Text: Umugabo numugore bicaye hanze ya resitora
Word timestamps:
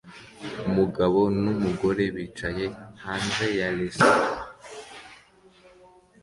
Umugabo 0.69 1.19
numugore 1.41 2.03
bicaye 2.15 2.65
hanze 3.03 3.45
ya 3.59 3.67
resitora 3.77 4.25